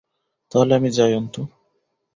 [0.51, 1.41] তাহলে আমি যাই অন্তু।